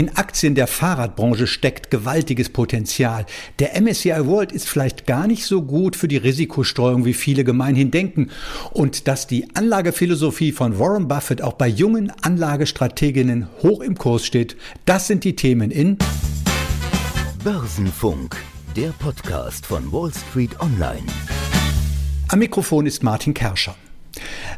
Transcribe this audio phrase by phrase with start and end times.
[0.00, 3.26] In Aktien der Fahrradbranche steckt gewaltiges Potenzial.
[3.58, 7.90] Der MSCI World ist vielleicht gar nicht so gut für die Risikostreuung, wie viele gemeinhin
[7.90, 8.30] denken.
[8.72, 14.56] Und dass die Anlagephilosophie von Warren Buffett auch bei jungen Anlagestrateginnen hoch im Kurs steht,
[14.86, 15.98] das sind die Themen in
[17.44, 18.38] Börsenfunk,
[18.74, 21.04] der Podcast von Wall Street Online.
[22.28, 23.76] Am Mikrofon ist Martin Kerscher.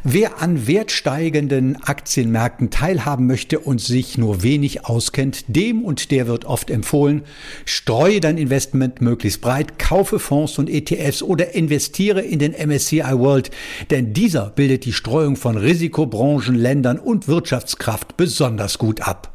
[0.03, 6.45] Wer an wertsteigenden Aktienmärkten teilhaben möchte und sich nur wenig auskennt, dem und der wird
[6.45, 7.21] oft empfohlen,
[7.65, 13.51] streue dein Investment möglichst breit, kaufe Fonds und ETFs oder investiere in den MSCI World,
[13.91, 19.31] denn dieser bildet die Streuung von Risikobranchen, Ländern und Wirtschaftskraft besonders gut ab.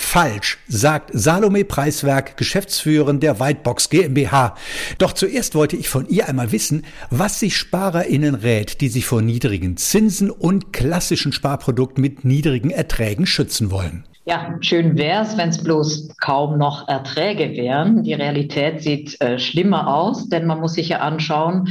[0.00, 4.54] Falsch, sagt Salome Preiswerk, Geschäftsführerin der Whitebox GmbH.
[4.96, 9.20] Doch zuerst wollte ich von ihr einmal wissen, was sich SparerInnen rät, die sich vor
[9.20, 14.04] niedrigen Zinsen und klassischen Sparprodukten mit niedrigen Erträgen schützen wollen.
[14.28, 18.02] Ja, schön wäre es, wenn es bloß kaum noch Erträge wären.
[18.02, 21.68] Die Realität sieht äh, schlimmer aus, denn man muss sich ja anschauen,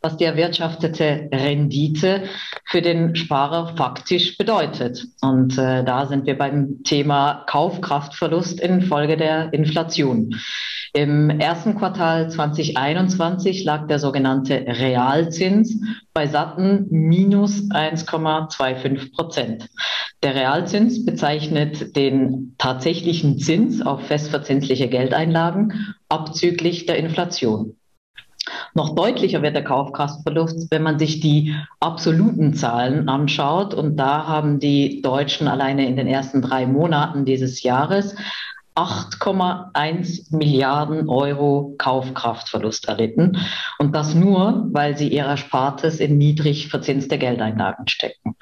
[0.00, 2.22] was die erwirtschaftete Rendite
[2.64, 5.04] für den Sparer faktisch bedeutet.
[5.20, 10.34] Und äh, da sind wir beim Thema Kaufkraftverlust infolge der Inflation.
[10.94, 15.80] Im ersten Quartal 2021 lag der sogenannte Realzins
[16.14, 19.68] bei satten minus 1,25 Prozent.
[20.22, 27.76] Der Realzins bezeichnet den tatsächlichen Zins auf festverzinsliche Geldeinlagen abzüglich der Inflation.
[28.74, 33.74] Noch deutlicher wird der Kaufkraftverlust, wenn man sich die absoluten Zahlen anschaut.
[33.74, 38.16] Und da haben die Deutschen alleine in den ersten drei Monaten dieses Jahres
[38.78, 43.36] 8,1 Milliarden Euro Kaufkraftverlust erlitten.
[43.78, 48.36] Und das nur, weil sie ihr Erspartes in niedrig verzinste Geldeinlagen stecken.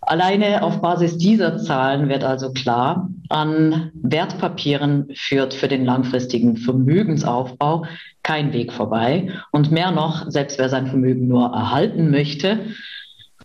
[0.00, 7.86] Alleine auf Basis dieser Zahlen wird also klar, an Wertpapieren führt für den langfristigen Vermögensaufbau
[8.22, 9.32] kein Weg vorbei.
[9.50, 12.66] Und mehr noch, selbst wer sein Vermögen nur erhalten möchte,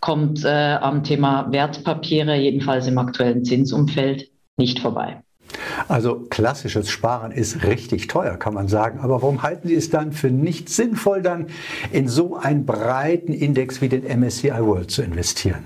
[0.00, 4.28] kommt äh, am Thema Wertpapiere, jedenfalls im aktuellen Zinsumfeld,
[4.58, 5.22] nicht vorbei.
[5.88, 9.00] Also klassisches Sparen ist richtig teuer, kann man sagen.
[9.00, 11.46] Aber warum halten Sie es dann für nicht sinnvoll, dann
[11.92, 15.64] in so einen breiten Index wie den MSCI World zu investieren?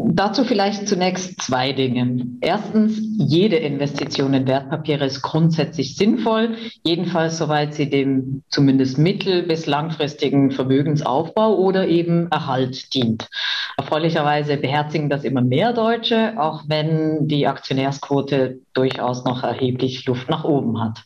[0.00, 2.24] Dazu vielleicht zunächst zwei Dinge.
[2.40, 9.66] Erstens, jede Investition in Wertpapiere ist grundsätzlich sinnvoll, jedenfalls soweit sie dem zumindest mittel- bis
[9.66, 13.28] langfristigen Vermögensaufbau oder eben Erhalt dient.
[13.76, 20.44] Erfreulicherweise beherzigen das immer mehr Deutsche, auch wenn die Aktionärsquote durchaus noch erheblich Luft nach
[20.44, 21.02] oben hat.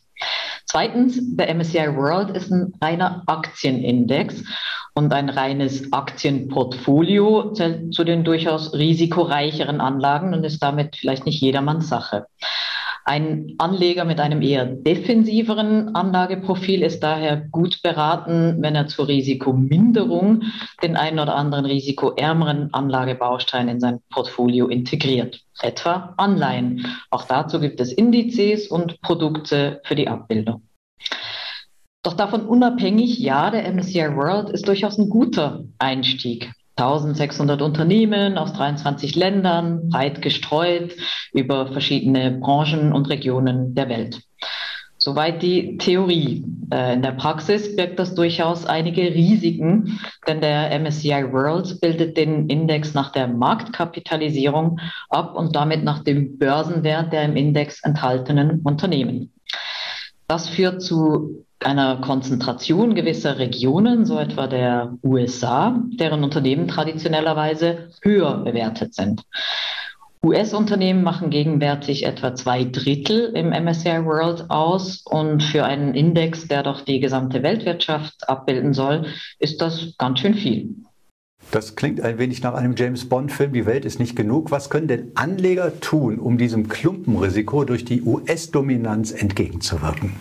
[0.73, 4.43] Zweitens, der MSCI World ist ein reiner Aktienindex
[4.95, 11.39] und ein reines Aktienportfolio zählt zu den durchaus risikoreicheren Anlagen und ist damit vielleicht nicht
[11.41, 12.25] jedermanns Sache.
[13.05, 20.43] Ein Anleger mit einem eher defensiveren Anlageprofil ist daher gut beraten, wenn er zur Risikominderung
[20.81, 26.87] den einen oder anderen risikoärmeren Anlagebaustein in sein Portfolio integriert, etwa Anleihen.
[27.09, 30.61] Auch dazu gibt es Indizes und Produkte für die Abbildung.
[32.03, 36.51] Doch davon unabhängig, ja, der MSCI World ist durchaus ein guter Einstieg.
[36.75, 40.93] 1600 Unternehmen aus 23 Ländern, breit gestreut
[41.31, 44.21] über verschiedene Branchen und Regionen der Welt.
[44.97, 46.45] Soweit die Theorie.
[46.71, 52.47] Äh, in der Praxis birgt das durchaus einige Risiken, denn der MSCI World bildet den
[52.47, 54.79] Index nach der Marktkapitalisierung
[55.09, 59.33] ab und damit nach dem Börsenwert der im Index enthaltenen Unternehmen.
[60.29, 68.43] Das führt zu einer Konzentration gewisser Regionen, so etwa der USA, deren Unternehmen traditionellerweise höher
[68.43, 69.23] bewertet sind.
[70.25, 76.63] US-Unternehmen machen gegenwärtig etwa zwei Drittel im MSCI World aus und für einen Index, der
[76.63, 79.07] doch die gesamte Weltwirtschaft abbilden soll,
[79.39, 80.75] ist das ganz schön viel.
[81.51, 83.51] Das klingt ein wenig nach einem James Bond-Film.
[83.51, 84.49] Die Welt ist nicht genug.
[84.49, 90.15] Was können denn Anleger tun, um diesem Klumpenrisiko durch die US-Dominanz entgegenzuwirken?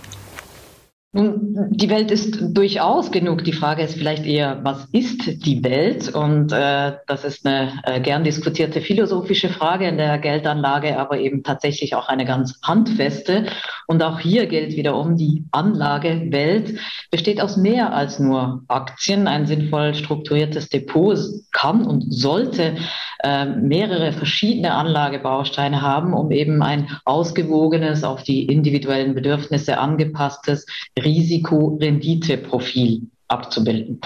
[1.15, 3.45] Nun, die Welt ist durchaus genug.
[3.45, 6.09] Die Frage ist vielleicht eher, was ist die Welt?
[6.15, 11.43] Und äh, das ist eine äh, gern diskutierte philosophische Frage in der Geldanlage, aber eben
[11.43, 13.45] tatsächlich auch eine ganz handfeste.
[13.87, 16.79] Und auch hier gilt wiederum, die Anlagewelt
[17.11, 19.29] besteht aus mehr als nur Aktien.
[19.29, 21.19] Ein sinnvoll strukturiertes Depot
[21.53, 22.77] kann und sollte
[23.23, 30.65] äh, mehrere verschiedene Anlagebausteine haben, um eben ein ausgewogenes, auf die individuellen Bedürfnisse angepasstes
[31.05, 34.01] Risiko-Rendite-Profil abzubilden.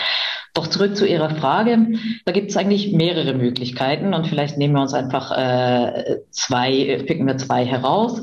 [0.54, 1.98] Doch zurück zu Ihrer Frage.
[2.24, 7.26] Da gibt es eigentlich mehrere Möglichkeiten und vielleicht nehmen wir uns einfach äh, zwei, picken
[7.26, 8.22] wir zwei heraus.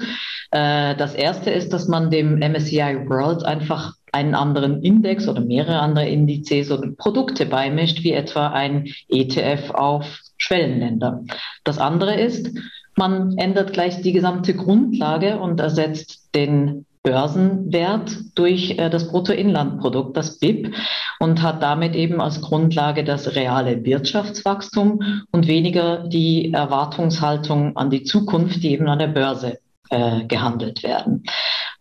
[0.50, 5.80] Äh, das erste ist, dass man dem MSCI World einfach einen anderen Index oder mehrere
[5.80, 11.24] andere Indizes oder Produkte beimischt, wie etwa ein ETF auf Schwellenländer.
[11.64, 12.52] Das andere ist,
[12.96, 20.40] man ändert gleich die gesamte Grundlage und ersetzt den Börsenwert durch äh, das Bruttoinlandprodukt, das
[20.40, 20.74] BIP,
[21.20, 28.04] und hat damit eben als Grundlage das reale Wirtschaftswachstum und weniger die Erwartungshaltung an die
[28.04, 29.60] Zukunft, die eben an der Börse
[29.90, 31.24] äh, gehandelt werden.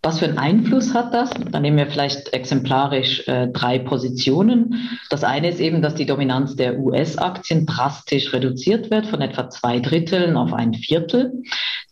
[0.02, 1.30] Was für einen Einfluss hat das?
[1.52, 4.98] Da nehmen wir vielleicht exemplarisch äh, drei Positionen.
[5.10, 9.78] Das eine ist eben, dass die Dominanz der US-Aktien drastisch reduziert wird von etwa zwei
[9.78, 11.44] Dritteln auf ein Viertel.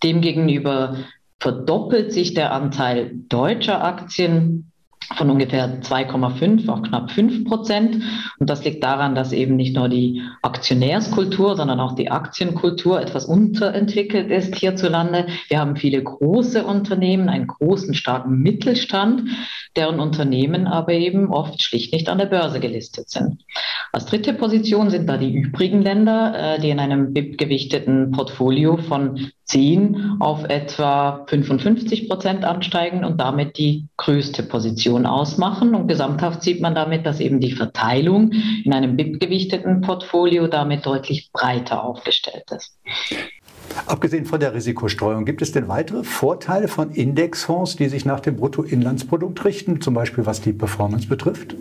[0.02, 0.96] Demgegenüber
[1.40, 4.70] verdoppelt sich der Anteil deutscher Aktien
[5.16, 8.02] von ungefähr 2,5 auf knapp 5 Prozent.
[8.38, 13.24] Und das liegt daran, dass eben nicht nur die Aktionärskultur, sondern auch die Aktienkultur etwas
[13.24, 15.26] unterentwickelt ist hierzulande.
[15.48, 19.22] Wir haben viele große Unternehmen, einen großen, starken Mittelstand,
[19.76, 23.42] deren Unternehmen aber eben oft schlicht nicht an der Börse gelistet sind.
[23.92, 29.30] Als dritte Position sind da die übrigen Länder, äh, die in einem BIP-gewichteten Portfolio von
[29.44, 35.74] 10 auf etwa 55 Prozent ansteigen und damit die größte Position ausmachen.
[35.74, 38.32] Und gesamthaft sieht man damit, dass eben die Verteilung
[38.64, 42.76] in einem BIP-gewichteten Portfolio damit deutlich breiter aufgestellt ist.
[43.86, 48.36] Abgesehen von der Risikostreuung, gibt es denn weitere Vorteile von Indexfonds, die sich nach dem
[48.36, 51.54] Bruttoinlandsprodukt richten, zum Beispiel was die Performance betrifft?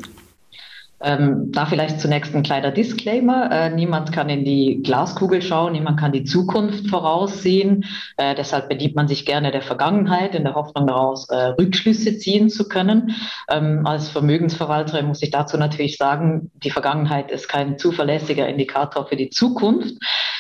[1.02, 3.50] Ähm, da vielleicht zunächst ein kleiner Disclaimer.
[3.52, 7.86] Äh, niemand kann in die Glaskugel schauen, niemand kann die Zukunft voraussehen.
[8.18, 12.50] Äh, deshalb bedient man sich gerne der Vergangenheit in der Hoffnung daraus, äh, Rückschlüsse ziehen
[12.50, 13.16] zu können.
[13.50, 19.16] Ähm, als Vermögensverwalterin muss ich dazu natürlich sagen, die Vergangenheit ist kein zuverlässiger Indikator für
[19.16, 19.96] die Zukunft.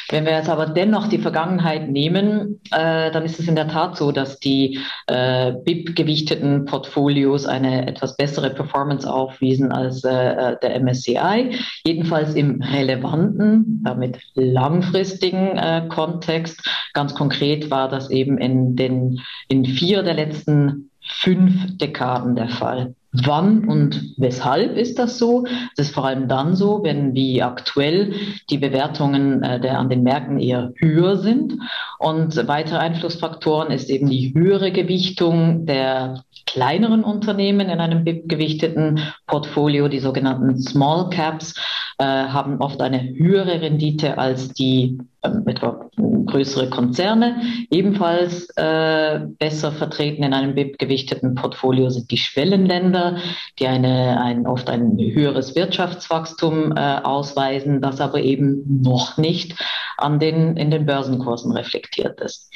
[0.09, 3.95] Wenn wir jetzt aber dennoch die Vergangenheit nehmen, äh, dann ist es in der Tat
[3.95, 11.55] so, dass die äh, BIP-gewichteten Portfolios eine etwas bessere Performance aufwiesen als äh, der MSCI.
[11.85, 16.67] Jedenfalls im relevanten, damit langfristigen äh, Kontext.
[16.93, 22.95] Ganz konkret war das eben in den in vier der letzten fünf Dekaden der Fall.
[23.11, 25.45] Wann und weshalb ist das so?
[25.75, 28.13] Das ist vor allem dann so, wenn wie aktuell
[28.51, 31.57] die Bewertungen äh, der an den Märkten eher höher sind.
[31.97, 39.87] Und weitere Einflussfaktoren ist eben die höhere Gewichtung der kleineren Unternehmen in einem gewichteten Portfolio,
[39.87, 41.55] die sogenannten Small Caps,
[41.99, 47.41] äh, haben oft eine höhere Rendite als die äh, etwa größere Konzerne.
[47.69, 53.17] Ebenfalls äh, besser vertreten in einem gewichteten Portfolio sind die Schwellenländer,
[53.59, 59.55] die eine, ein, oft ein höheres Wirtschaftswachstum äh, ausweisen, das aber eben noch nicht
[59.97, 62.49] an den, in den Börsenkursen reflektiert ist.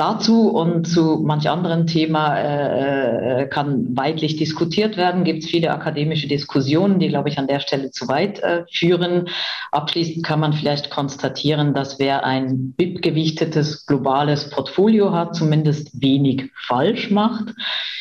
[0.00, 5.24] Dazu und zu manch anderen Thema äh, äh, kann weitlich diskutiert werden.
[5.24, 9.28] Gibt es viele akademische Diskussionen, die, glaube ich, an der Stelle zu weit äh, führen.
[9.72, 17.10] Abschließend kann man vielleicht konstatieren, dass wer ein BIP-gewichtetes globales Portfolio hat, zumindest wenig falsch
[17.10, 17.52] macht.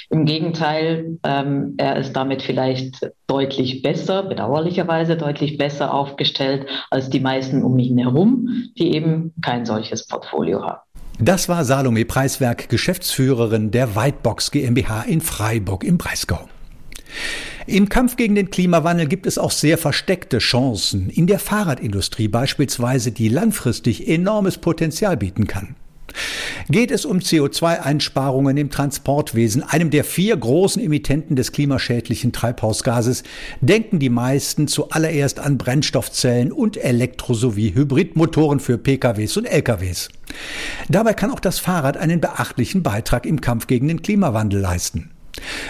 [0.09, 7.19] Im Gegenteil, ähm, er ist damit vielleicht deutlich besser, bedauerlicherweise deutlich besser aufgestellt als die
[7.19, 8.47] meisten um ihn herum,
[8.77, 10.88] die eben kein solches Portfolio haben.
[11.21, 16.47] Das war Salome Preiswerk, Geschäftsführerin der Whitebox GmbH in Freiburg im Breisgau.
[17.67, 23.11] Im Kampf gegen den Klimawandel gibt es auch sehr versteckte Chancen in der Fahrradindustrie beispielsweise,
[23.11, 25.75] die langfristig enormes Potenzial bieten kann.
[26.69, 33.23] Geht es um CO2-Einsparungen im Transportwesen, einem der vier großen Emittenten des klimaschädlichen Treibhausgases,
[33.61, 40.09] denken die meisten zuallererst an Brennstoffzellen und Elektro- sowie Hybridmotoren für PKWs und LKWs.
[40.89, 45.11] Dabei kann auch das Fahrrad einen beachtlichen Beitrag im Kampf gegen den Klimawandel leisten.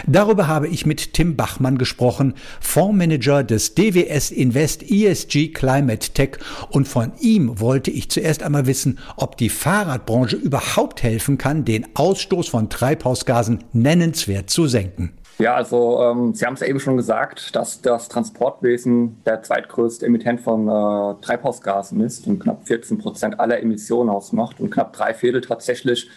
[0.07, 6.37] Darüber habe ich mit Tim Bachmann gesprochen, Fondsmanager des DWS Invest ESG Climate Tech
[6.69, 11.87] und von ihm wollte ich zuerst einmal wissen, ob die Fahrradbranche überhaupt helfen kann, den
[11.95, 15.13] Ausstoß von Treibhausgasen nennenswert zu senken.
[15.39, 20.41] Ja, also ähm, Sie haben es eben schon gesagt, dass das Transportwesen der zweitgrößte Emittent
[20.41, 25.39] von äh, Treibhausgasen ist und knapp 14 Prozent aller Emissionen ausmacht und knapp drei Viertel
[25.39, 26.09] tatsächlich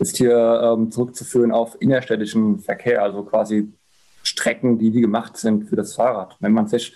[0.00, 3.72] ist hier ähm, zurückzuführen auf innerstädtischen Verkehr, also quasi
[4.22, 6.36] Strecken, die wie gemacht sind für das Fahrrad.
[6.40, 6.94] Wenn man sich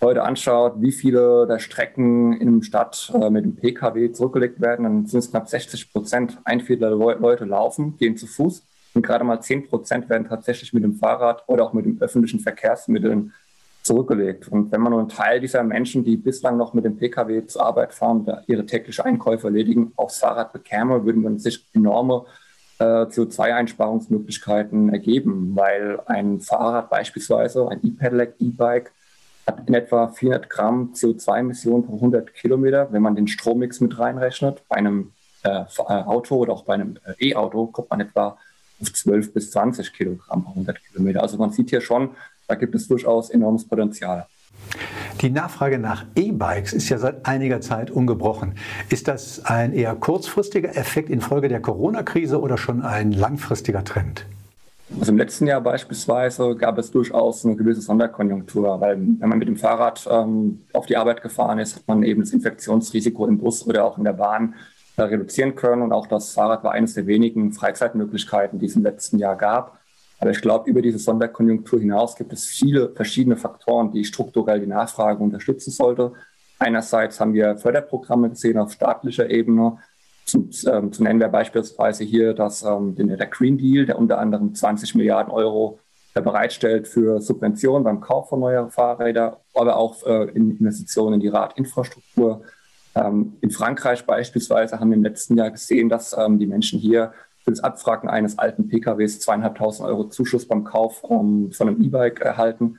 [0.00, 4.84] heute anschaut, wie viele der Strecken in einem Stadt äh, mit dem Pkw zurückgelegt werden,
[4.84, 6.38] dann sind es knapp 60 Prozent.
[6.44, 8.62] Ein Viertel der Leute laufen, gehen zu Fuß
[8.94, 12.40] und gerade mal 10 Prozent werden tatsächlich mit dem Fahrrad oder auch mit den öffentlichen
[12.40, 13.32] Verkehrsmitteln
[13.88, 14.48] zurückgelegt.
[14.48, 17.64] Und wenn man nur einen Teil dieser Menschen, die bislang noch mit dem Pkw zur
[17.64, 22.24] Arbeit fahren, ihre täglichen Einkäufe erledigen, aufs Fahrrad bekäme, würden wir sich enorme
[22.78, 28.92] äh, CO2-Einsparungsmöglichkeiten ergeben, weil ein Fahrrad beispielsweise, ein E-Pedelec, E-Bike,
[29.46, 32.92] hat in etwa 400 Gramm CO2-Emissionen pro 100 Kilometer.
[32.92, 35.12] Wenn man den Strommix mit reinrechnet, bei einem
[35.44, 38.36] äh, Auto oder auch bei einem äh, E-Auto kommt man etwa
[38.80, 41.22] auf 12 bis 20 Kilogramm pro 100 Kilometer.
[41.22, 42.10] Also man sieht hier schon,
[42.48, 44.26] da gibt es durchaus enormes Potenzial.
[45.20, 48.54] Die Nachfrage nach E-Bikes ist ja seit einiger Zeit ungebrochen.
[48.88, 54.24] Ist das ein eher kurzfristiger Effekt infolge der Corona-Krise oder schon ein langfristiger Trend?
[54.98, 59.48] Also im letzten Jahr beispielsweise gab es durchaus eine gewisse Sonderkonjunktur, weil wenn man mit
[59.48, 63.66] dem Fahrrad ähm, auf die Arbeit gefahren ist, hat man eben das Infektionsrisiko im Bus
[63.66, 64.54] oder auch in der Bahn
[64.96, 65.82] äh, reduzieren können.
[65.82, 69.77] Und auch das Fahrrad war eines der wenigen Freizeitmöglichkeiten, die es im letzten Jahr gab.
[70.20, 74.66] Aber ich glaube, über diese Sonderkonjunktur hinaus gibt es viele verschiedene Faktoren, die strukturell die
[74.66, 76.12] Nachfrage unterstützen sollte.
[76.58, 79.78] Einerseits haben wir Förderprogramme gesehen auf staatlicher Ebene.
[80.24, 84.18] Zu, ähm, zu nennen wir beispielsweise hier das, ähm, den, der Green Deal, der unter
[84.18, 85.78] anderem 20 Milliarden Euro
[86.14, 91.20] äh, bereitstellt für Subventionen beim Kauf von neuer Fahrräder, aber auch äh, in Investitionen in
[91.20, 92.42] die Radinfrastruktur.
[92.94, 97.12] Ähm, in Frankreich beispielsweise haben wir im letzten Jahr gesehen, dass ähm, die Menschen hier
[97.48, 102.20] für das Abfragen eines alten PKWs zweieinhalbtausend Euro Zuschuss beim Kauf ähm, von einem E-Bike
[102.20, 102.78] erhalten.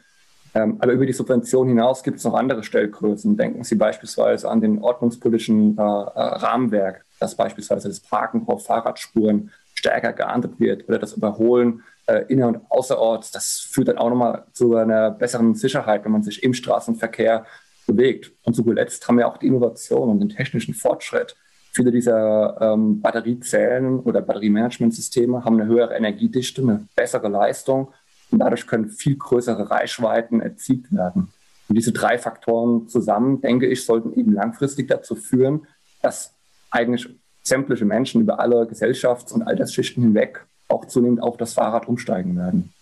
[0.54, 3.36] Ähm, aber über die Subvention hinaus gibt es noch andere Stellgrößen.
[3.36, 9.50] Denken Sie beispielsweise an den ordnungspolitischen äh, äh, Rahmenwerk, dass beispielsweise das Parken auf Fahrradspuren
[9.74, 13.32] stärker geahndet wird oder das Überholen äh, inner- und außerorts.
[13.32, 17.48] Das führt dann auch nochmal zu einer besseren Sicherheit, wenn man sich im Straßenverkehr
[17.88, 18.32] bewegt.
[18.44, 21.36] Und zu zuletzt haben wir auch die Innovation und den technischen Fortschritt
[21.80, 27.94] Viele dieser ähm, Batteriezellen oder Batteriemanagementsysteme haben eine höhere Energiedichte, eine bessere Leistung
[28.32, 31.32] und dadurch können viel größere Reichweiten erzielt werden.
[31.70, 35.68] Und diese drei Faktoren zusammen, denke ich, sollten eben langfristig dazu führen,
[36.02, 36.34] dass
[36.70, 37.08] eigentlich
[37.44, 42.74] sämtliche Menschen über alle Gesellschafts- und Altersschichten hinweg auch zunehmend auf das Fahrrad umsteigen werden.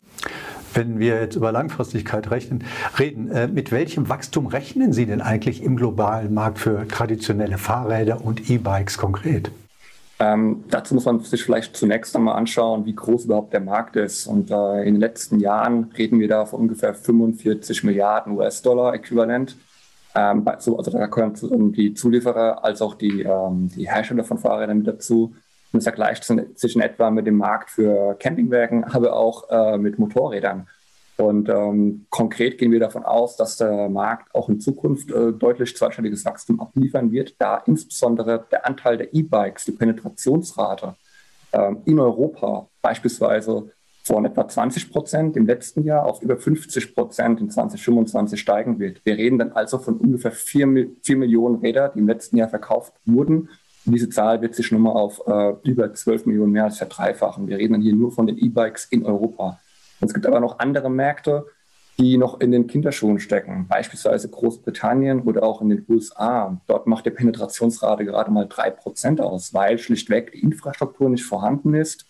[0.73, 2.63] Wenn wir jetzt über Langfristigkeit rechnen,
[2.99, 8.23] reden, äh, mit welchem Wachstum rechnen Sie denn eigentlich im globalen Markt für traditionelle Fahrräder
[8.23, 9.51] und E-Bikes konkret?
[10.19, 14.25] Ähm, dazu muss man sich vielleicht zunächst einmal anschauen, wie groß überhaupt der Markt ist.
[14.25, 19.55] Und äh, in den letzten Jahren reden wir da von ungefähr 45 Milliarden US-Dollar äquivalent.
[20.15, 24.87] Ähm, also da gehören die Zulieferer als auch die, ähm, die Hersteller von Fahrrädern mit
[24.87, 25.35] dazu.
[25.79, 30.67] Vergleicht sich in etwa mit dem Markt für Campingwagen, aber auch äh, mit Motorrädern.
[31.17, 35.75] Und ähm, konkret gehen wir davon aus, dass der Markt auch in Zukunft äh, deutlich
[35.75, 40.95] zweistelliges Wachstum abliefern wird, da insbesondere der Anteil der E-Bikes, die Penetrationsrate
[41.53, 43.71] ähm, in Europa beispielsweise
[44.03, 49.01] von etwa 20 Prozent im letzten Jahr auf über 50 Prozent in 2025 steigen wird.
[49.03, 52.93] Wir reden dann also von ungefähr 4, 4 Millionen Räder, die im letzten Jahr verkauft
[53.05, 53.49] wurden
[53.87, 57.47] und diese Zahl wird sich schon mal auf äh, über 12 Millionen mehr als verdreifachen.
[57.47, 59.61] Wir reden dann hier nur von den E-Bikes in Europa.
[60.01, 61.45] Es gibt aber noch andere Märkte,
[61.97, 66.59] die noch in den Kinderschuhen stecken, beispielsweise Großbritannien oder auch in den USA.
[66.67, 72.05] Dort macht die Penetrationsrate gerade mal 3% aus, weil schlichtweg die Infrastruktur nicht vorhanden ist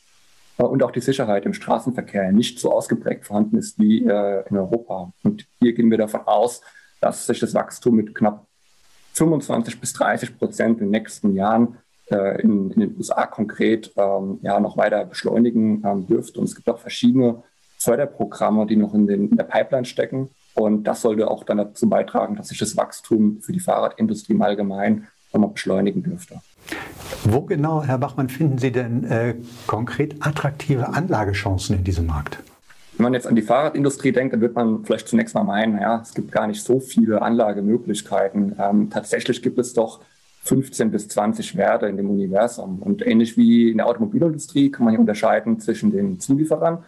[0.57, 4.57] äh, und auch die Sicherheit im Straßenverkehr nicht so ausgeprägt vorhanden ist wie äh, in
[4.57, 5.13] Europa.
[5.23, 6.61] Und hier gehen wir davon aus,
[7.01, 8.46] dass sich das Wachstum mit knapp
[9.17, 11.77] 25 bis 30 Prozent in den nächsten Jahren
[12.09, 16.39] äh, in, in, den USA konkret ähm, ja, noch weiter beschleunigen ähm, dürfte.
[16.39, 17.43] Und es gibt auch verschiedene
[17.79, 20.29] Förderprogramme, die noch in, den, in der Pipeline stecken.
[20.55, 24.41] Und das sollte auch dann dazu beitragen, dass sich das Wachstum für die Fahrradindustrie im
[24.41, 26.41] Allgemeinen nochmal beschleunigen dürfte.
[27.23, 29.35] Wo genau, Herr Bachmann, finden Sie denn äh,
[29.67, 32.39] konkret attraktive Anlagechancen in diesem Markt?
[32.97, 36.01] Wenn man jetzt an die Fahrradindustrie denkt, dann wird man vielleicht zunächst mal meinen, ja,
[36.01, 38.55] es gibt gar nicht so viele Anlagemöglichkeiten.
[38.59, 40.01] Ähm, tatsächlich gibt es doch
[40.45, 42.81] 15 bis 20 Werte in dem Universum.
[42.81, 46.83] Und ähnlich wie in der Automobilindustrie kann man hier unterscheiden zwischen den Zulieferern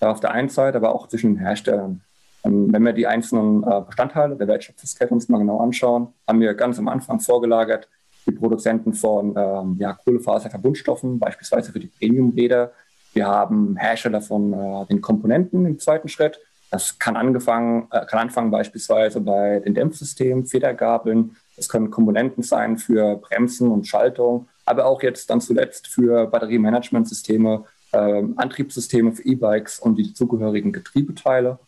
[0.00, 2.00] äh, auf der einen Seite, aber auch zwischen den Herstellern.
[2.44, 6.54] Ähm, wenn wir die einzelnen äh, Bestandteile der Wertschöpfungskette uns mal genau anschauen, haben wir
[6.54, 7.88] ganz am Anfang vorgelagert
[8.26, 12.72] die Produzenten von ähm, ja, Kohlefaserverbundstoffen, beispielsweise für die Premiumräder,
[13.12, 16.40] wir haben Hersteller von äh, den Komponenten im zweiten Schritt.
[16.70, 21.36] Das kann, angefangen, äh, kann anfangen beispielsweise bei den Dämpfsystemen, Federgabeln.
[21.56, 27.64] Das können Komponenten sein für Bremsen und Schaltung, aber auch jetzt dann zuletzt für Batteriemanagementsysteme,
[27.92, 31.58] äh, Antriebssysteme für E-Bikes und die zugehörigen Getriebeteile.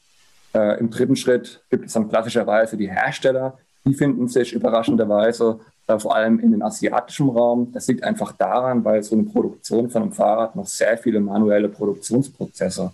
[0.54, 3.58] Äh, Im dritten Schritt gibt es dann klassischerweise die Hersteller.
[3.86, 7.72] Die finden sich überraschenderweise äh, vor allem in den asiatischen Raum.
[7.72, 11.68] Das liegt einfach daran, weil so eine Produktion von einem Fahrrad noch sehr viele manuelle
[11.68, 12.92] Produktionsprozesse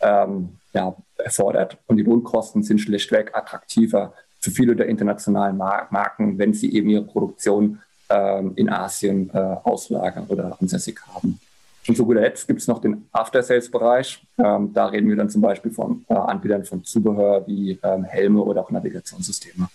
[0.00, 1.76] ähm, ja, erfordert.
[1.86, 7.04] Und die Lohnkosten sind schlichtweg attraktiver für viele der internationalen Marken, wenn sie eben ihre
[7.04, 11.38] Produktion ähm, in Asien äh, auslagern oder ansässig haben.
[11.86, 14.24] Und zu guter Letzt gibt es noch den After-Sales-Bereich.
[14.38, 18.42] Ähm, da reden wir dann zum Beispiel von äh, Anbietern von Zubehör wie ähm, Helme
[18.42, 19.68] oder auch Navigationssysteme.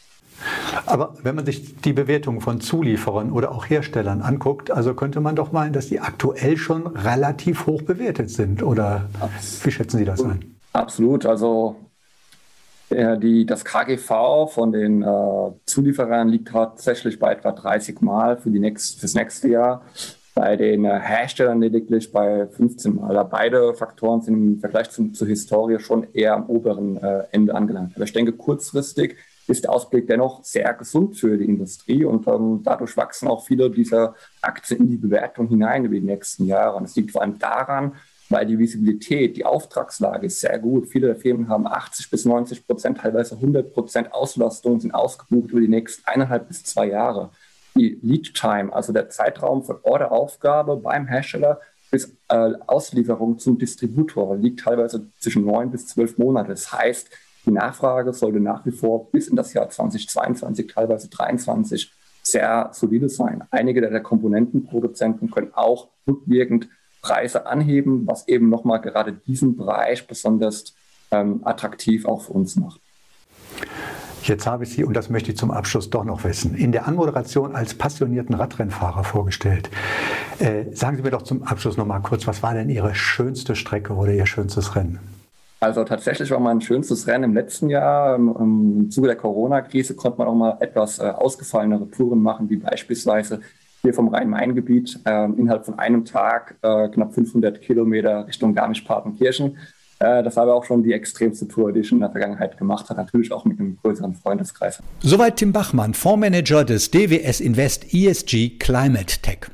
[0.85, 5.35] Aber wenn man sich die Bewertungen von Zulieferern oder auch Herstellern anguckt, also könnte man
[5.35, 8.63] doch meinen, dass die aktuell schon relativ hoch bewertet sind.
[8.63, 9.09] Oder
[9.63, 10.55] wie schätzen Sie das ein?
[10.73, 11.25] Absolut.
[11.25, 11.77] Also
[12.89, 18.51] äh, die, das KGV von den äh, Zulieferern liegt tatsächlich bei etwa 30 Mal für
[18.51, 19.81] die nächst, fürs nächste Jahr.
[20.35, 23.23] Bei den äh, Herstellern lediglich bei 15 Mal.
[23.25, 27.93] Beide Faktoren sind im Vergleich zum, zur Historie schon eher am oberen äh, Ende angelangt.
[27.95, 29.15] Aber ich denke, kurzfristig
[29.47, 33.69] ist der Ausblick dennoch sehr gesund für die Industrie und ähm, dadurch wachsen auch viele
[33.69, 36.77] dieser Aktien in die Bewertung hinein über die nächsten Jahre.
[36.77, 37.93] Und es liegt vor allem daran,
[38.29, 40.87] weil die Visibilität, die Auftragslage ist sehr gut.
[40.87, 45.61] Viele der Firmen haben 80 bis 90 Prozent, teilweise 100 Prozent Auslastung, sind ausgebucht über
[45.61, 47.29] die nächsten eineinhalb bis zwei Jahre.
[47.75, 51.59] Die Lead Time, also der Zeitraum von Orderaufgabe beim Hersteller
[51.91, 56.49] bis äh, Auslieferung zum Distributor, liegt teilweise zwischen neun bis zwölf Monate.
[56.49, 57.09] Das heißt,
[57.45, 61.91] die Nachfrage sollte nach wie vor bis in das Jahr 2022, teilweise 2023
[62.23, 63.43] sehr solide sein.
[63.51, 66.69] Einige der Komponentenproduzenten können auch rückwirkend
[67.01, 70.75] Preise anheben, was eben nochmal gerade diesen Bereich besonders
[71.11, 72.81] ähm, attraktiv auch für uns macht.
[74.23, 76.87] Jetzt habe ich Sie, und das möchte ich zum Abschluss doch noch wissen, in der
[76.87, 79.69] Anmoderation als passionierten Radrennfahrer vorgestellt.
[80.39, 83.55] Äh, sagen Sie mir doch zum Abschluss noch mal kurz, was war denn Ihre schönste
[83.55, 84.99] Strecke oder Ihr schönstes Rennen?
[85.65, 88.17] Also tatsächlich war mein schönstes Rennen im letzten Jahr.
[88.17, 93.39] Im Zuge der Corona-Krise konnte man auch mal etwas äh, ausgefallenere Touren machen, wie beispielsweise
[93.81, 99.57] hier vom Rhein-Main-Gebiet äh, innerhalb von einem Tag äh, knapp 500 Kilometer Richtung Garmisch-Partenkirchen.
[99.97, 102.87] Äh, das war aber auch schon die extremste Tour, die ich in der Vergangenheit gemacht
[102.91, 104.83] habe, natürlich auch mit einem größeren Freundeskreis.
[104.99, 109.49] Soweit Tim Bachmann, Fondsmanager des DWS Invest ESG Climate Tech.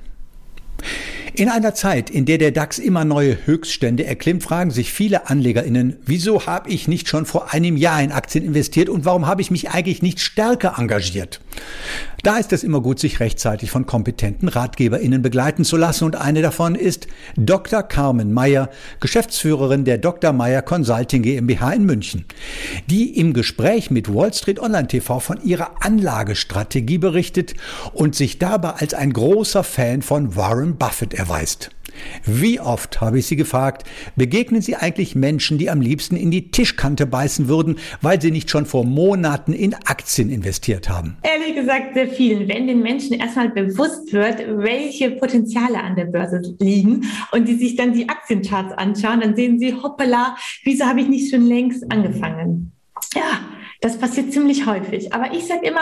[1.33, 5.95] In einer Zeit, in der der DAX immer neue Höchststände erklimmt, fragen sich viele AnlegerInnen,
[6.05, 9.49] wieso habe ich nicht schon vor einem Jahr in Aktien investiert und warum habe ich
[9.49, 11.39] mich eigentlich nicht stärker engagiert?
[12.23, 16.43] Da ist es immer gut, sich rechtzeitig von kompetenten RatgeberInnen begleiten zu lassen und eine
[16.43, 17.81] davon ist Dr.
[17.81, 20.31] Carmen Meyer, Geschäftsführerin der Dr.
[20.31, 22.25] Meyer Consulting GmbH in München,
[22.87, 27.55] die im Gespräch mit Wall Street Online TV von ihrer Anlagestrategie berichtet
[27.93, 31.71] und sich dabei als ein großer Fan von Warren Buffett erweist.
[32.25, 33.83] Wie oft, habe ich Sie gefragt,
[34.15, 38.49] begegnen Sie eigentlich Menschen, die am liebsten in die Tischkante beißen würden, weil sie nicht
[38.49, 41.17] schon vor Monaten in Aktien investiert haben?
[41.23, 42.47] Ehrlich gesagt, sehr vielen.
[42.47, 47.75] Wenn den Menschen erstmal bewusst wird, welche Potenziale an der Börse liegen und die sich
[47.75, 52.71] dann die Aktiencharts anschauen, dann sehen sie, hoppala, wieso habe ich nicht schon längst angefangen?
[53.13, 53.39] Ja,
[53.81, 55.13] das passiert ziemlich häufig.
[55.13, 55.81] Aber ich sage immer,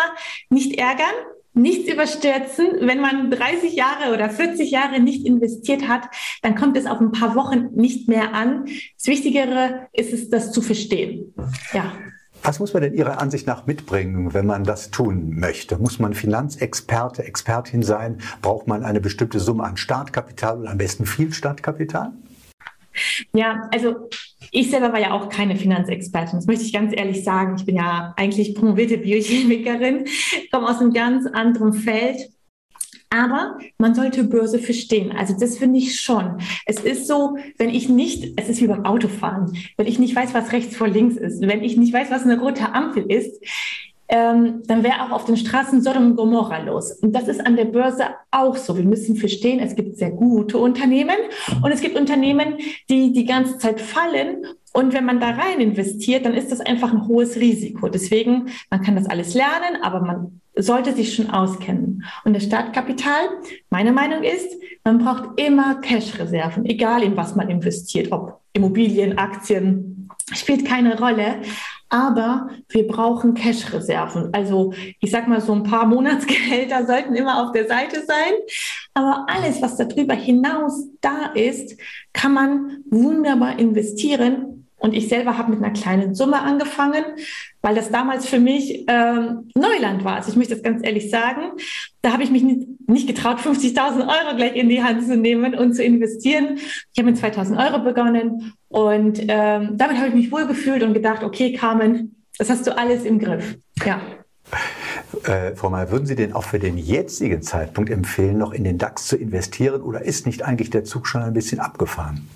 [0.50, 1.14] nicht ärgern,
[1.54, 2.68] nichts überstürzen.
[2.82, 6.04] Wenn man 30 Jahre oder 40 Jahre nicht investiert hat,
[6.42, 8.66] dann kommt es auf ein paar Wochen nicht mehr an.
[8.98, 11.34] Das Wichtigere ist es, das zu verstehen.
[11.74, 11.92] Ja.
[12.42, 15.78] Was muss man denn Ihrer Ansicht nach mitbringen, wenn man das tun möchte?
[15.78, 18.20] Muss man Finanzexperte, Expertin sein?
[18.42, 22.14] Braucht man eine bestimmte Summe an Startkapital oder am besten viel Startkapital?
[23.34, 24.10] Ja, also
[24.52, 27.56] ich selber war ja auch keine Finanzexpertin, das möchte ich ganz ehrlich sagen.
[27.58, 30.06] Ich bin ja eigentlich promovierte Biochemikerin,
[30.52, 32.30] komme aus einem ganz anderen Feld.
[33.12, 35.12] Aber man sollte Börse verstehen.
[35.12, 36.38] Also das finde ich schon.
[36.68, 40.36] Es ist so, wenn ich nicht, es ist wie beim Autofahren, wenn ich nicht weiß,
[40.36, 43.44] was rechts vor links ist, wenn ich nicht weiß, was eine rote Ampel ist,
[44.10, 46.92] ähm, dann wäre auch auf den Straßen Sodom und Gomorra los.
[46.94, 48.76] Und das ist an der Börse auch so.
[48.76, 51.16] Wir müssen verstehen, es gibt sehr gute Unternehmen
[51.62, 52.56] und es gibt Unternehmen,
[52.90, 54.46] die die ganze Zeit fallen.
[54.74, 57.88] Und wenn man da rein investiert, dann ist das einfach ein hohes Risiko.
[57.88, 62.04] Deswegen, man kann das alles lernen, aber man sollte sich schon auskennen.
[62.26, 63.30] Und das Startkapital,
[63.70, 70.10] meine Meinung ist, man braucht immer Cash-Reserven, egal in was man investiert, ob Immobilien, Aktien,
[70.34, 71.42] spielt keine Rolle
[71.90, 74.30] aber wir brauchen Cash-Reserven.
[74.34, 78.34] Also ich sag mal, so ein paar Monatsgehälter sollten immer auf der Seite sein.
[78.94, 81.80] Aber alles, was darüber hinaus da ist,
[82.14, 87.04] kann man wunderbar investieren und ich selber habe mit einer kleinen Summe angefangen,
[87.62, 90.16] weil das damals für mich ähm, Neuland war.
[90.16, 91.52] Also ich möchte das ganz ehrlich sagen.
[92.02, 95.74] Da habe ich mich nicht, getraut, 50.000 Euro gleich in die Hand zu nehmen und
[95.74, 96.58] zu investieren.
[96.94, 101.24] Ich habe mit 2.000 Euro begonnen und ähm, damit habe ich mich wohlgefühlt und gedacht,
[101.24, 103.58] okay, Carmen, das hast du alles im Griff.
[103.86, 104.02] Ja.
[105.24, 108.78] Äh, Frau Mayer, würden Sie denn auch für den jetzigen Zeitpunkt empfehlen, noch in den
[108.78, 112.28] DAX zu investieren oder ist nicht eigentlich der Zug schon ein bisschen abgefahren?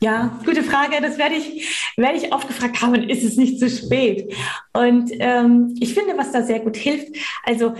[0.00, 0.96] Ja, gute Frage.
[1.00, 4.34] Das werde ich, werde ich oft gefragt, Carmen, ist es nicht zu spät?
[4.72, 7.74] Und ähm, ich finde, was da sehr gut hilft, also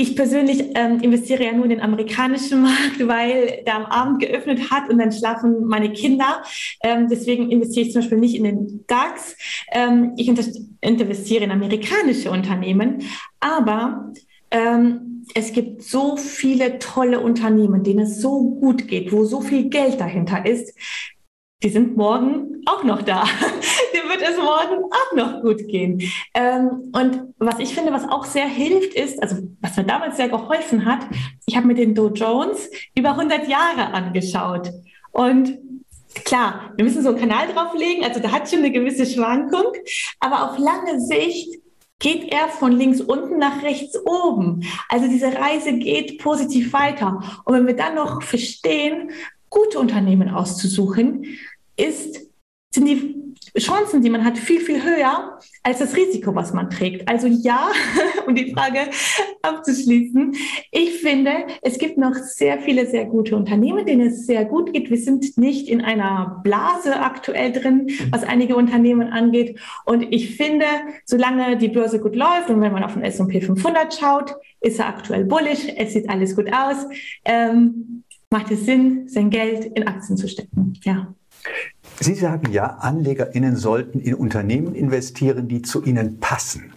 [0.00, 4.70] ich persönlich ähm, investiere ja nur in den amerikanischen Markt, weil der am Abend geöffnet
[4.70, 6.42] hat und dann schlafen meine Kinder.
[6.82, 9.36] Ähm, deswegen investiere ich zum Beispiel nicht in den DAX.
[9.72, 10.28] Ähm, ich
[10.80, 13.02] investiere in amerikanische Unternehmen.
[13.40, 14.12] Aber
[14.50, 19.68] ähm, es gibt so viele tolle Unternehmen, denen es so gut geht, wo so viel
[19.68, 20.74] Geld dahinter ist.
[21.62, 23.24] Die sind morgen auch noch da.
[23.94, 26.02] Dem wird es morgen auch noch gut gehen.
[26.34, 30.28] Ähm, und was ich finde, was auch sehr hilft, ist, also was mir damals sehr
[30.28, 31.00] geholfen hat,
[31.46, 34.70] ich habe mir den Dow Jones über 100 Jahre angeschaut.
[35.12, 35.58] Und
[36.24, 39.72] klar, wir müssen so einen Kanal drauflegen, also da hat schon eine gewisse Schwankung,
[40.18, 41.60] aber auf lange Sicht
[41.98, 44.64] geht er von links unten nach rechts oben.
[44.88, 47.42] Also diese Reise geht positiv weiter.
[47.44, 49.10] Und wenn wir dann noch verstehen,
[49.50, 51.26] gute Unternehmen auszusuchen,
[51.80, 52.30] ist,
[52.72, 53.20] sind die
[53.58, 57.08] Chancen, die man hat, viel, viel höher als das Risiko, was man trägt.
[57.08, 57.70] Also ja,
[58.26, 58.90] um die Frage
[59.42, 60.36] abzuschließen,
[60.70, 64.90] ich finde, es gibt noch sehr viele sehr gute Unternehmen, denen es sehr gut geht.
[64.90, 69.58] Wir sind nicht in einer Blase aktuell drin, was einige Unternehmen angeht.
[69.84, 70.66] Und ich finde,
[71.04, 74.88] solange die Börse gut läuft und wenn man auf den S&P 500 schaut, ist er
[74.88, 76.86] aktuell bullish, es sieht alles gut aus,
[77.24, 80.78] ähm, macht es Sinn, sein Geld in Aktien zu stecken.
[80.84, 81.14] Ja.
[82.02, 86.72] Sie sagen ja, AnlegerInnen sollten in Unternehmen investieren, die zu ihnen passen.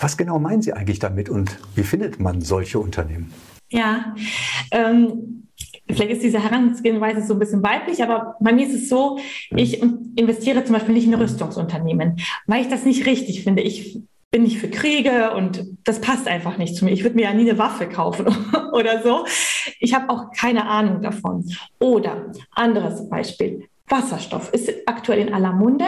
[0.00, 3.32] Was genau meinen Sie eigentlich damit und wie findet man solche Unternehmen?
[3.70, 4.14] Ja,
[4.70, 5.46] ähm,
[5.88, 9.18] vielleicht ist diese Herangehensweise so ein bisschen weiblich, aber bei mir ist es so,
[9.56, 9.82] ich
[10.14, 13.62] investiere zum Beispiel nicht in Rüstungsunternehmen, weil ich das nicht richtig finde.
[13.62, 13.98] Ich
[14.30, 16.92] bin nicht für Kriege und das passt einfach nicht zu mir.
[16.92, 18.26] Ich würde mir ja nie eine Waffe kaufen
[18.72, 19.24] oder so.
[19.80, 21.50] Ich habe auch keine Ahnung davon.
[21.78, 23.64] Oder anderes Beispiel.
[23.90, 25.86] Wasserstoff ist aktuell in aller Munde.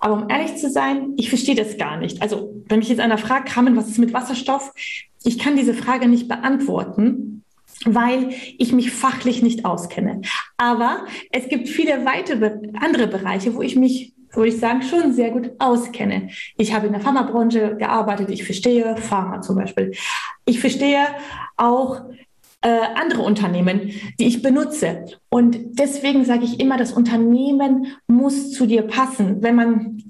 [0.00, 2.22] Aber um ehrlich zu sein, ich verstehe das gar nicht.
[2.22, 4.72] Also, wenn mich jetzt einer fragt, Carmen, was ist mit Wasserstoff?
[5.24, 7.42] Ich kann diese Frage nicht beantworten,
[7.84, 10.22] weil ich mich fachlich nicht auskenne.
[10.56, 15.30] Aber es gibt viele weitere andere Bereiche, wo ich mich, würde ich sagen, schon sehr
[15.30, 16.30] gut auskenne.
[16.56, 18.30] Ich habe in der Pharmabranche gearbeitet.
[18.30, 19.92] Ich verstehe Pharma zum Beispiel.
[20.44, 21.06] Ich verstehe
[21.56, 22.02] auch
[22.62, 25.06] äh, andere Unternehmen, die ich benutze.
[25.28, 29.42] Und deswegen sage ich immer, das Unternehmen muss zu dir passen.
[29.42, 30.02] Wenn man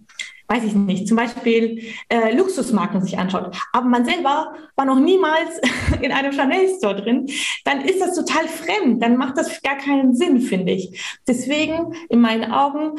[0.49, 5.61] weiß ich nicht, zum Beispiel äh, Luxusmarken sich anschaut, aber man selber war noch niemals
[6.01, 7.27] in einem Chanel-Store drin,
[7.65, 11.19] dann ist das total fremd, dann macht das gar keinen Sinn, finde ich.
[11.27, 12.93] Deswegen, in meinen Augen,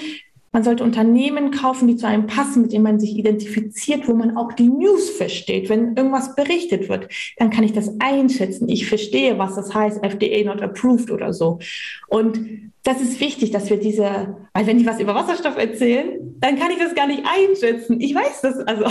[0.51, 4.35] man sollte Unternehmen kaufen, die zu einem passen, mit denen man sich identifiziert, wo man
[4.35, 5.69] auch die News versteht.
[5.69, 7.07] Wenn irgendwas berichtet wird,
[7.37, 8.67] dann kann ich das einschätzen.
[8.69, 11.59] Ich verstehe, was das heißt, FDA not approved oder so.
[12.07, 16.57] Und das ist wichtig, dass wir diese, weil wenn die was über Wasserstoff erzählen, dann
[16.57, 17.99] kann ich das gar nicht einschätzen.
[17.99, 18.85] Ich weiß das, also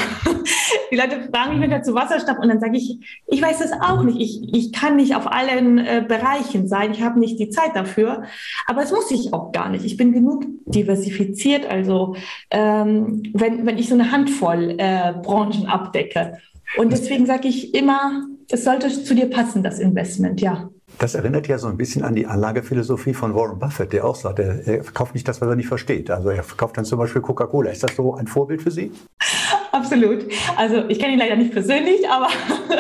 [0.93, 4.03] die Leute fragen mich wieder zu Wasserstoff und dann sage ich, ich weiß das auch
[4.03, 4.21] nicht.
[4.21, 6.93] Ich, ich kann nicht auf allen äh, Bereichen sein.
[6.93, 8.25] Ich habe nicht die Zeit dafür.
[8.67, 9.87] Aber es muss ich auch gar nicht.
[9.87, 11.65] Ich bin genug diversifiziert.
[11.65, 12.15] Also
[12.51, 16.39] ähm, wenn, wenn ich so eine Handvoll äh, Branchen abdecke.
[16.77, 20.69] Und deswegen sage ich immer, es sollte zu dir passen, das Investment, ja.
[20.99, 24.39] Das erinnert ja so ein bisschen an die Anlagephilosophie von Warren Buffett, der auch sagt,
[24.39, 26.11] er, kauft nicht das, was er nicht versteht.
[26.11, 27.71] Also er kauft dann zum Beispiel Coca-Cola.
[27.71, 28.91] Ist das so ein Vorbild für Sie?
[29.71, 30.25] Absolut.
[30.57, 32.29] Also ich kenne ihn leider nicht persönlich, aber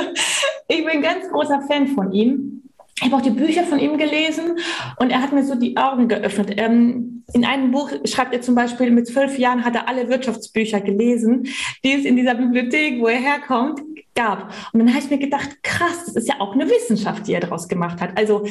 [0.68, 2.62] ich bin ein ganz großer Fan von ihm.
[2.96, 4.58] Ich habe auch die Bücher von ihm gelesen
[4.96, 6.54] und er hat mir so die Augen geöffnet.
[6.56, 10.80] Ähm, in einem Buch schreibt er zum Beispiel, mit zwölf Jahren hat er alle Wirtschaftsbücher
[10.80, 11.44] gelesen,
[11.84, 13.80] die es in dieser Bibliothek, wo er herkommt,
[14.18, 14.52] gab.
[14.72, 17.40] Und dann habe ich mir gedacht, krass, das ist ja auch eine Wissenschaft, die er
[17.40, 18.18] daraus gemacht hat.
[18.18, 18.44] Also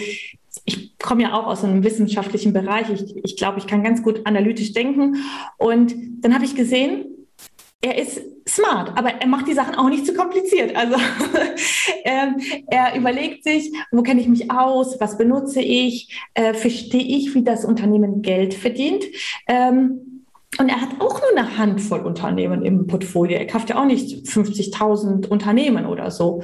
[0.66, 2.90] ich komme ja auch aus einem wissenschaftlichen Bereich.
[2.90, 5.18] Ich, ich glaube, ich kann ganz gut analytisch denken.
[5.58, 7.06] Und dann habe ich gesehen,
[7.82, 10.76] er ist smart, aber er macht die Sachen auch nicht zu kompliziert.
[10.76, 10.96] Also
[12.06, 17.36] ähm, er überlegt sich, wo kenne ich mich aus, was benutze ich, äh, verstehe ich,
[17.36, 19.04] wie das Unternehmen Geld verdient.
[19.48, 20.17] Ähm,
[20.60, 23.38] und er hat auch nur eine Handvoll Unternehmen im Portfolio.
[23.38, 26.44] Er kauft ja auch nicht 50.000 Unternehmen oder so.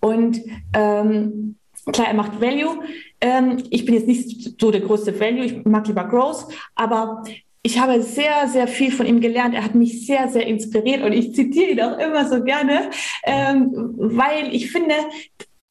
[0.00, 0.40] Und
[0.74, 1.56] ähm,
[1.92, 2.80] klar, er macht Value.
[3.20, 7.22] Ähm, ich bin jetzt nicht so der größte Value, ich mag lieber Growth, aber
[7.64, 9.54] ich habe sehr, sehr viel von ihm gelernt.
[9.54, 12.90] Er hat mich sehr, sehr inspiriert und ich zitiere ihn auch immer so gerne,
[13.22, 14.94] ähm, weil ich finde,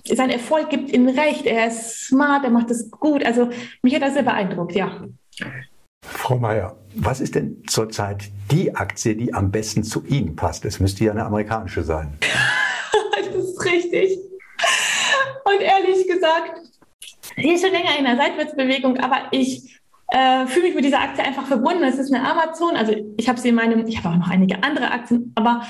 [0.06, 1.46] sein Erfolg gibt ihm recht.
[1.46, 3.26] Er ist smart, er macht es gut.
[3.26, 3.50] Also
[3.82, 5.04] mich hat er sehr beeindruckt, ja.
[6.04, 10.66] Frau Mayer, was ist denn zurzeit die Aktie, die am besten zu Ihnen passt?
[10.66, 12.18] Es müsste ja eine amerikanische sein.
[13.16, 14.20] das ist richtig.
[15.46, 16.62] Und ehrlich gesagt,
[17.38, 19.81] die ist schon länger in der Seitwärtsbewegung, aber ich
[20.12, 21.84] äh, fühle mich mit dieser Aktie einfach verbunden.
[21.84, 22.76] Es ist eine Amazon.
[22.76, 25.62] Also ich habe sie in meinem, ich habe auch noch einige andere Aktien, aber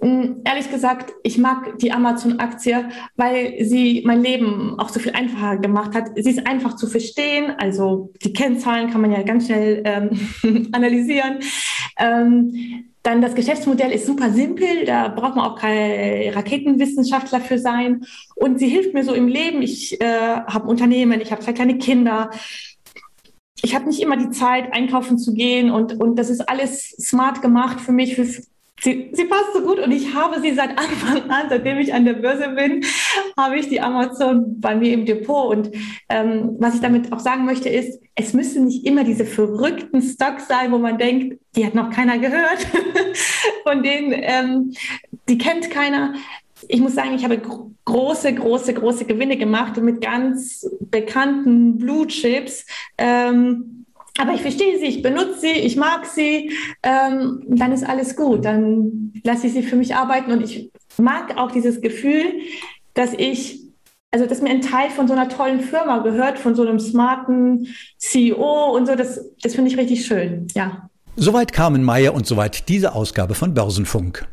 [0.00, 5.58] mh, ehrlich gesagt, ich mag die Amazon-Aktie, weil sie mein Leben auch so viel einfacher
[5.58, 6.10] gemacht hat.
[6.16, 7.52] Sie ist einfach zu verstehen.
[7.56, 11.38] Also die Kennzahlen kann man ja ganz schnell ähm, analysieren.
[11.96, 18.06] Ähm, dann das Geschäftsmodell ist super simpel, da braucht man auch kein Raketenwissenschaftler für sein.
[18.34, 19.60] Und sie hilft mir so im Leben.
[19.60, 22.30] Ich äh, habe Unternehmen, ich habe zwei kleine Kinder.
[23.64, 27.40] Ich habe nicht immer die Zeit, einkaufen zu gehen und, und das ist alles smart
[27.40, 28.26] gemacht für mich, für,
[28.80, 32.04] Sie, sie passt so gut und ich habe sie seit Anfang an, seitdem ich an
[32.04, 32.84] der Börse bin,
[33.38, 35.48] habe ich die Amazon bei mir im Depot.
[35.48, 35.70] Und
[36.10, 40.48] ähm, was ich damit auch sagen möchte, ist, es müssen nicht immer diese verrückten Stocks
[40.48, 42.66] sein, wo man denkt, die hat noch keiner gehört,
[43.62, 44.74] von denen, ähm,
[45.28, 46.14] die kennt keiner.
[46.68, 47.40] Ich muss sagen, ich habe
[47.84, 52.64] große, große, große Gewinne gemacht mit ganz bekannten Blue Chips.
[52.96, 53.84] Ähm,
[54.18, 58.44] aber ich verstehe sie, ich benutze sie, ich mag sie, ähm, dann ist alles gut.
[58.44, 62.24] Dann lasse ich sie für mich arbeiten und ich mag auch dieses Gefühl,
[62.94, 63.60] dass ich,
[64.12, 67.66] also dass mir ein Teil von so einer tollen Firma gehört, von so einem smarten
[67.98, 70.88] CEO und so, das, das finde ich richtig schön, ja.
[71.16, 74.26] Soweit Carmen Meyer und soweit diese Ausgabe von Börsenfunk.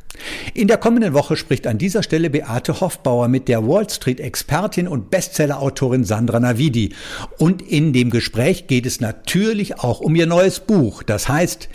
[0.53, 4.87] In der kommenden Woche spricht an dieser Stelle Beate Hoffbauer mit der Wall Street Expertin
[4.87, 6.93] und Bestsellerautorin Sandra Navidi.
[7.37, 11.03] Und in dem Gespräch geht es natürlich auch um ihr neues Buch.
[11.03, 11.69] Das heißt,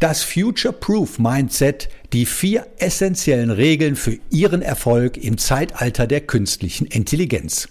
[0.00, 6.86] das Future Proof Mindset, die vier essentiellen Regeln für ihren Erfolg im Zeitalter der künstlichen
[6.86, 7.68] Intelligenz.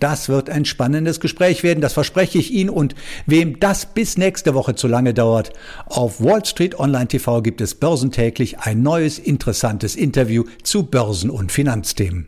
[0.00, 2.70] Das wird ein spannendes Gespräch werden, das verspreche ich Ihnen.
[2.70, 2.94] Und
[3.26, 5.52] wem das bis nächste Woche zu lange dauert,
[5.86, 11.52] auf Wall Street Online TV gibt es börsentäglich ein neues interessantes Interview zu Börsen- und
[11.52, 12.26] Finanzthemen.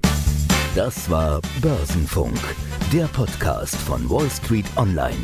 [0.74, 2.38] Das war Börsenfunk,
[2.92, 5.16] der Podcast von Wall Street Online.